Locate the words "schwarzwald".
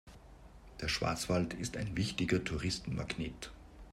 0.87-1.53